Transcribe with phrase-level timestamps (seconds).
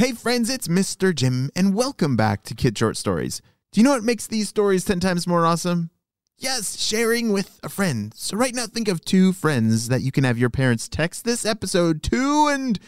[0.00, 1.14] Hey friends, it's Mr.
[1.14, 3.42] Jim, and welcome back to Kid Short Stories.
[3.70, 5.90] Do you know what makes these stories 10 times more awesome?
[6.38, 8.10] Yes, sharing with a friend.
[8.16, 11.44] So right now think of two friends that you can have your parents text this
[11.44, 12.78] episode to and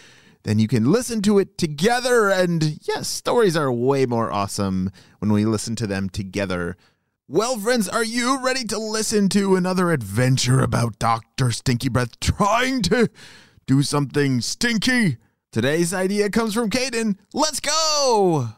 [0.44, 5.34] then you can listen to it together and yes, stories are way more awesome when
[5.34, 6.78] we listen to them together.
[7.28, 11.52] Well, friends, are you ready to listen to another adventure about Dr.
[11.52, 13.10] Stinky Breath trying to
[13.66, 15.18] do something stinky?
[15.52, 17.18] Today's idea comes from Caden.
[17.34, 18.48] Let's go!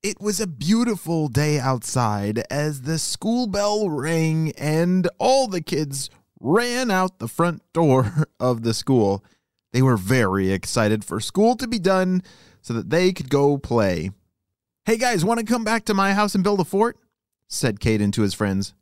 [0.00, 6.08] It was a beautiful day outside as the school bell rang and all the kids
[6.38, 9.24] ran out the front door of the school.
[9.72, 12.22] They were very excited for school to be done
[12.62, 14.12] so that they could go play.
[14.84, 16.96] Hey guys, want to come back to my house and build a fort?
[17.48, 18.72] said Caden to his friends.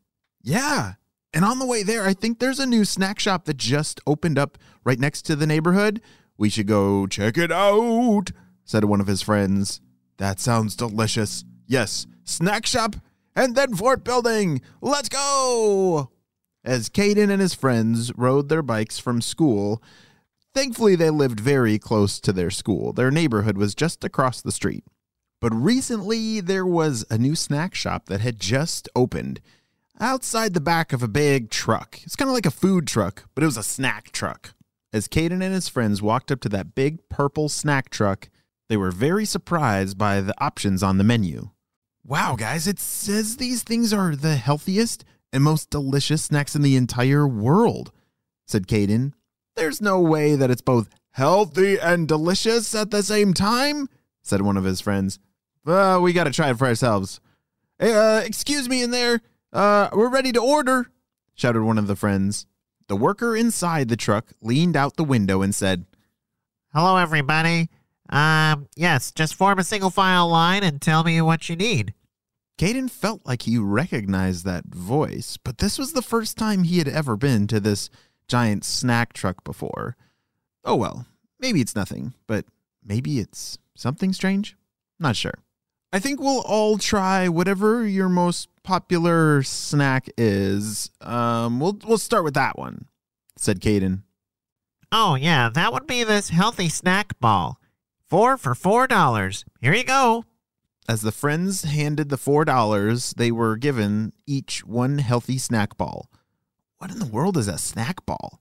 [0.43, 0.95] Yeah,
[1.37, 4.39] and on the way there, I think there's a new snack shop that just opened
[4.39, 6.01] up right next to the neighborhood.
[6.39, 8.31] We should go check it out,
[8.65, 9.83] said one of his friends.
[10.17, 11.45] That sounds delicious.
[11.67, 12.97] Yes, snack shop
[13.35, 14.63] and then fort building.
[14.81, 16.11] Let's go!
[16.65, 19.83] As Caden and his friends rode their bikes from school,
[20.55, 22.95] thankfully they lived very close to their school.
[22.95, 24.85] Their neighborhood was just across the street.
[25.43, 29.43] But recently, there was a new snack shop that had just opened
[30.01, 32.01] outside the back of a big truck.
[32.03, 34.55] It's kind of like a food truck, but it was a snack truck.
[34.93, 38.29] As Caden and his friends walked up to that big purple snack truck,
[38.69, 41.51] they were very surprised by the options on the menu.
[42.05, 46.77] Wow, guys, it says these things are the healthiest and most delicious snacks in the
[46.77, 47.93] entire world,
[48.47, 49.13] said Caden.
[49.57, 53.89] There's no way that it's both healthy and delicious at the same time,
[54.23, 55.19] said one of his friends.
[55.65, 57.21] Well, we gotta try it for ourselves.
[57.81, 59.21] Uh, excuse me in there.
[59.57, 60.91] Uh, we're ready to order,
[61.35, 62.45] shouted one of the friends.
[62.89, 65.87] The worker inside the truck leaned out the window and said,
[66.75, 67.71] Hello, everybody.
[68.11, 71.95] Um, yes, just form a single file line and tell me what you need.
[72.59, 76.89] Caden felt like he recognized that voice, but this was the first time he had
[76.89, 77.89] ever been to this
[78.29, 79.97] giant snack truck before.
[80.67, 81.07] Oh well,
[81.41, 82.45] maybe it's nothing, but
[82.85, 84.55] maybe it's something strange?
[85.01, 85.39] Not sure.
[85.93, 90.91] I think we'll all try whatever your most popular snack is.
[91.01, 92.87] Um, we'll we'll start with that one,"
[93.37, 94.03] said Caden.
[94.93, 97.59] Oh yeah, that would be this healthy snack ball.
[98.09, 99.45] Four for four dollars.
[99.63, 100.25] Here you go.
[100.89, 106.11] As the friends handed the four dollars, they were given each one healthy snack ball.
[106.79, 108.41] What in the world is a snack ball?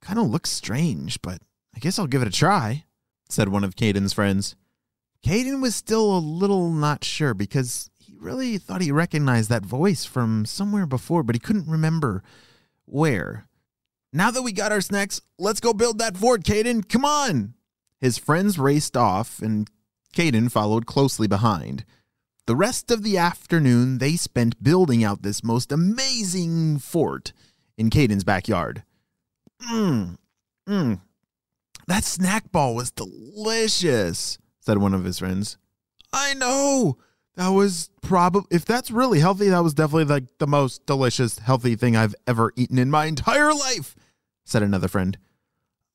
[0.00, 1.40] Kind of looks strange, but
[1.74, 2.84] I guess I'll give it a try,"
[3.28, 4.56] said one of Caden's friends.
[5.24, 7.89] Caden was still a little not sure because
[8.20, 12.22] really thought he recognized that voice from somewhere before, but he couldn't remember
[12.84, 13.46] where.
[14.12, 16.88] Now that we got our snacks, let's go build that fort, Caden.
[16.88, 17.54] Come on.
[18.00, 19.70] His friends raced off, and
[20.14, 21.84] Caden followed closely behind.
[22.46, 27.32] The rest of the afternoon they spent building out this most amazing fort
[27.76, 28.82] in Caden's backyard.
[29.70, 30.16] Mmm,
[30.68, 31.00] mmm.
[31.86, 35.58] That snack ball was delicious said one of his friends.
[36.12, 36.98] I know.
[37.40, 41.74] That was probably, if that's really healthy, that was definitely like the most delicious, healthy
[41.74, 43.96] thing I've ever eaten in my entire life,
[44.44, 45.16] said another friend.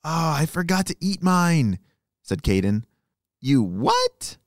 [0.03, 1.77] Oh, I forgot to eat mine,
[2.23, 2.85] said Caden.
[3.41, 4.37] You what?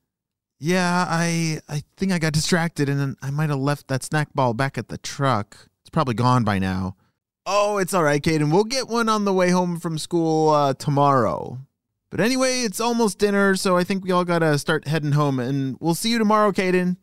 [0.58, 4.34] Yeah, I I think I got distracted and then I might have left that snack
[4.34, 5.56] ball back at the truck.
[5.82, 6.96] It's probably gone by now.
[7.46, 8.50] Oh, it's all right, Caden.
[8.50, 11.60] We'll get one on the way home from school uh, tomorrow.
[12.10, 15.76] But anyway, it's almost dinner, so I think we all gotta start heading home, and
[15.80, 16.96] we'll see you tomorrow, Caden.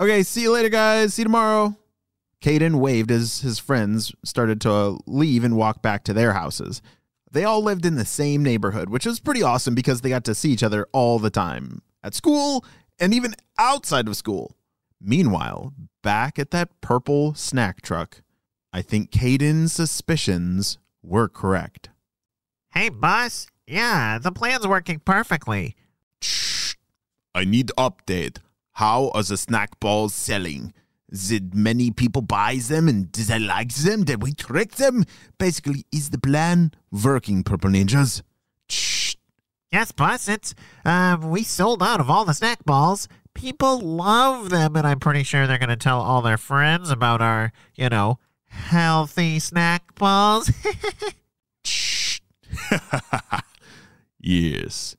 [0.00, 1.14] Okay, see you later, guys.
[1.14, 1.76] See you tomorrow.
[2.42, 6.82] Caden waved as his friends started to leave and walk back to their houses.
[7.30, 10.34] They all lived in the same neighborhood, which was pretty awesome because they got to
[10.34, 12.64] see each other all the time at school
[12.98, 14.56] and even outside of school.
[15.00, 18.22] Meanwhile, back at that purple snack truck,
[18.72, 21.90] I think Caden's suspicions were correct.
[22.72, 25.74] Hey, boss, yeah, the plan's working perfectly.
[26.20, 26.74] Shh.
[27.34, 28.38] I need update.
[28.72, 30.72] How are the snack balls selling?
[31.10, 34.04] Did many people buy them and did they like them?
[34.04, 35.04] Did we trick them?
[35.38, 38.22] Basically, is the plan working, Purple Ninjas?
[38.68, 39.14] Shh.
[39.72, 40.28] Yes, boss.
[40.28, 40.54] It's
[40.84, 43.08] um, we sold out of all the snack balls.
[43.34, 47.52] People love them, and I'm pretty sure they're gonna tell all their friends about our,
[47.74, 50.50] you know, healthy snack balls.
[51.64, 52.20] Shh.
[54.26, 54.96] Yes.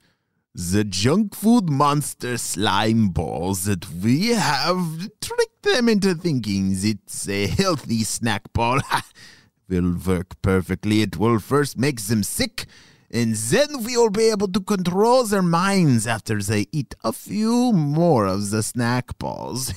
[0.56, 7.48] The junk food monster slime balls that we have tricked them into thinking it's a
[7.48, 8.80] healthy snack ball.
[9.68, 11.02] will work perfectly.
[11.02, 12.68] It will first make them sick,
[13.12, 17.74] and then we will be able to control their minds after they eat a few
[17.74, 19.74] more of the snack balls.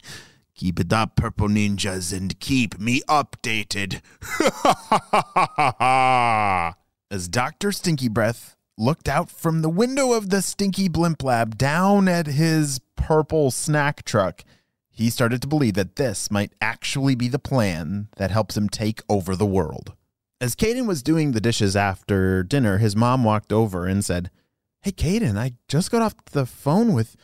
[0.54, 4.00] keep it up, purple ninjas, and keep me updated.
[7.10, 7.72] As Dr.
[7.72, 12.80] Stinky Breath looked out from the window of the Stinky Blimp Lab down at his
[12.96, 14.44] purple snack truck,
[14.90, 19.02] he started to believe that this might actually be the plan that helps him take
[19.08, 19.94] over the world.
[20.40, 24.30] As Caden was doing the dishes after dinner, his mom walked over and said,
[24.82, 27.16] Hey, Caden, I just got off the phone with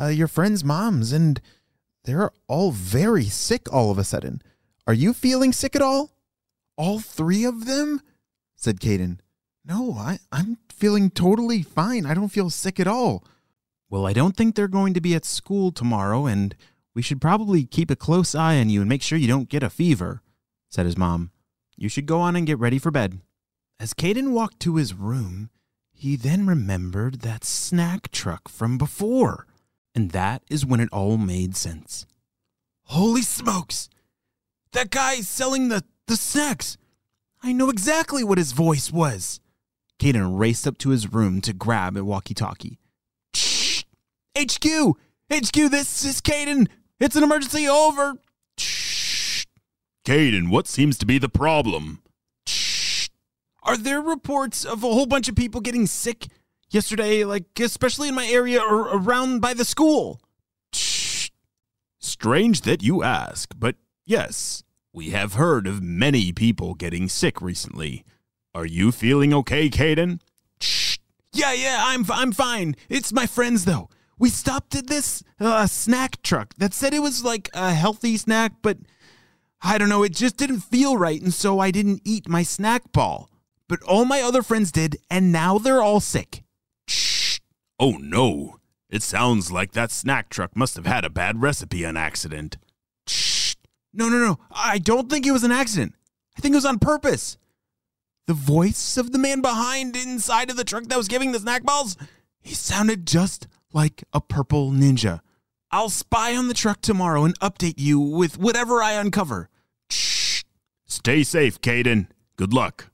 [0.00, 1.40] uh, your friends' moms, and
[2.04, 4.42] they're all very sick all of a sudden.
[4.86, 6.10] Are you feeling sick at all?
[6.76, 8.00] All three of them?
[8.56, 9.18] said Caden.
[9.64, 12.04] No, I, I'm feeling totally fine.
[12.04, 13.24] I don't feel sick at all.
[13.88, 16.54] Well, I don't think they're going to be at school tomorrow, and
[16.94, 19.62] we should probably keep a close eye on you and make sure you don't get
[19.62, 20.20] a fever,
[20.68, 21.30] said his mom.
[21.76, 23.20] You should go on and get ready for bed.
[23.80, 25.50] As Caden walked to his room,
[25.92, 29.46] he then remembered that snack truck from before.
[29.94, 32.04] And that is when it all made sense.
[32.84, 33.88] Holy smokes!
[34.72, 36.76] That guy is selling the, the snacks!
[37.42, 39.40] I know exactly what his voice was.
[40.04, 42.78] Caden raced up to his room to grab a walkie talkie.
[43.34, 43.84] Shh!
[44.38, 44.98] HQ!
[45.32, 46.68] HQ, this is Caden!
[47.00, 48.18] It's an emergency, over!
[48.58, 49.46] Shh.
[50.06, 52.02] Caden, what seems to be the problem?
[52.46, 53.08] Shh.
[53.62, 56.26] Are there reports of a whole bunch of people getting sick
[56.68, 60.20] yesterday, like especially in my area or around by the school?
[60.74, 61.30] Shh.
[61.98, 68.04] Strange that you ask, but yes, we have heard of many people getting sick recently.
[68.54, 70.20] Are you feeling okay, Caden?
[70.60, 70.98] Shh.
[71.32, 72.76] Yeah, yeah, I'm I'm fine.
[72.88, 73.90] It's my friends though.
[74.16, 78.52] We stopped at this uh, snack truck that said it was like a healthy snack,
[78.62, 78.78] but
[79.60, 82.92] I don't know, it just didn't feel right, and so I didn't eat my snack
[82.92, 83.28] ball.
[83.66, 86.44] But all my other friends did, and now they're all sick.
[86.86, 87.40] Shh.
[87.80, 88.60] Oh no.
[88.88, 92.58] It sounds like that snack truck must have had a bad recipe on accident.
[93.08, 93.56] Shh.
[93.92, 94.38] No, no, no.
[94.52, 95.94] I don't think it was an accident.
[96.38, 97.36] I think it was on purpose.
[98.26, 101.62] The voice of the man behind inside of the truck that was giving the snack
[101.62, 101.96] balls,
[102.40, 105.20] he sounded just like a purple ninja.
[105.70, 109.50] I'll spy on the truck tomorrow and update you with whatever I uncover.
[109.90, 110.44] Shh.
[110.86, 112.06] Stay safe, Caden.
[112.36, 112.90] Good luck.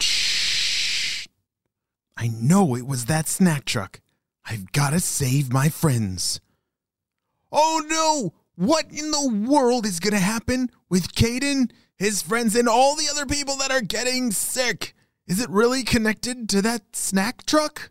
[0.00, 1.26] Shh.
[2.16, 4.00] I know it was that snack truck.
[4.44, 6.40] I've got to save my friends.
[7.50, 8.34] Oh no!
[8.56, 13.08] What in the world is going to happen with Caden, his friends, and all the
[13.10, 14.94] other people that are getting sick?
[15.26, 17.90] Is it really connected to that snack truck?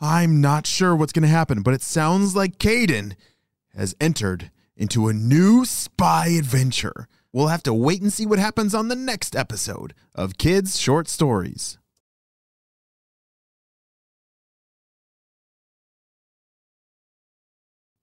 [0.00, 3.16] I'm not sure what's going to happen, but it sounds like Caden
[3.74, 7.08] has entered into a new spy adventure.
[7.32, 11.08] We'll have to wait and see what happens on the next episode of Kids Short
[11.08, 11.78] Stories.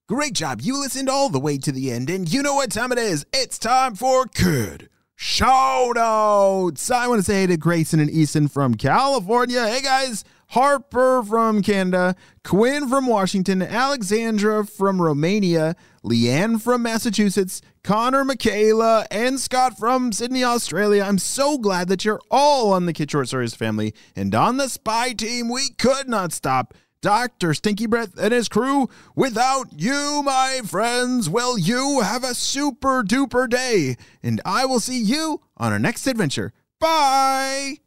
[0.07, 0.61] Great job.
[0.61, 3.25] You listened all the way to the end, and you know what time it is.
[3.33, 6.91] It's time for Kid Shout Outs.
[6.91, 9.65] I want to say hey to Grayson and Easton from California.
[9.65, 18.25] Hey guys, Harper from Canada, Quinn from Washington, Alexandra from Romania, Leanne from Massachusetts, Connor,
[18.25, 21.03] Michaela, and Scott from Sydney, Australia.
[21.03, 24.67] I'm so glad that you're all on the Kid Short Stories family and on the
[24.67, 25.47] spy team.
[25.49, 27.53] We could not stop Dr.
[27.53, 28.89] Stinky Breath and his crew.
[29.15, 33.95] Without you, my friends, will you have a super duper day.
[34.23, 36.53] And I will see you on our next adventure.
[36.79, 37.84] Bye.